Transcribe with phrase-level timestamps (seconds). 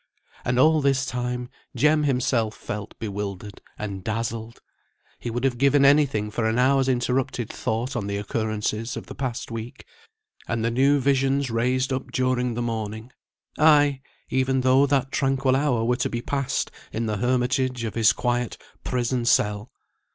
[0.43, 4.59] And all this time Jem himself felt bewildered and dazzled;
[5.19, 9.05] he would have given any thing for an hour's uninterrupted thought on the occurrences of
[9.05, 9.85] the past week,
[10.47, 13.11] and the new visions raised up during the morning;
[13.59, 14.01] aye,
[14.31, 18.57] even though that tranquil hour were to be passed in the hermitage of his quiet
[18.83, 19.71] prison cell.